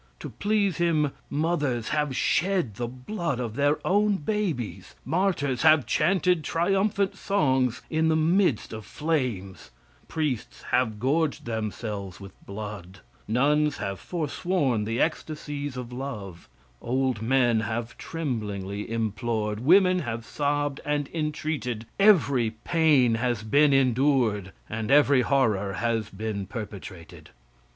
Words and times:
To 0.21 0.29
please 0.31 0.77
him, 0.77 1.11
mothers 1.29 1.89
have 1.89 2.15
shed 2.15 2.73
the 2.77 2.87
blood 2.87 3.39
of 3.39 3.55
their 3.55 3.77
own 3.85 4.15
babies; 4.15 4.95
martyrs 5.05 5.61
have 5.61 5.85
chanted 5.85 6.43
triumphant 6.43 7.15
songs 7.15 7.83
in 7.87 8.07
the 8.07 8.15
midst 8.15 8.73
of 8.73 8.83
flames; 8.83 9.69
priests 10.07 10.63
have 10.71 10.99
gorged 10.99 11.45
themselves 11.45 12.19
with 12.19 12.31
blood; 12.47 13.01
nuns 13.27 13.77
have 13.77 13.99
forsworn 13.99 14.85
the 14.85 14.99
ecstasies 14.99 15.77
of 15.77 15.93
love; 15.93 16.49
old 16.81 17.21
men 17.21 17.59
have 17.59 17.95
tremblingly 17.99 18.89
implored; 18.89 19.59
women 19.59 19.99
have 19.99 20.25
sobbed 20.25 20.81
and 20.83 21.09
entreated; 21.13 21.85
every 21.99 22.49
pain 22.49 23.13
has 23.13 23.43
been 23.43 23.71
endured, 23.71 24.51
and 24.67 24.89
every 24.89 25.21
horror 25.21 25.73
has 25.73 26.09
been 26.09 26.47
perpetrated. 26.47 27.29